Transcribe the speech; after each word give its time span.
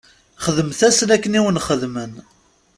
Xdemt-asen 0.45 1.09
akken 1.15 1.37
i 1.39 1.41
wen-xedmen. 1.43 2.13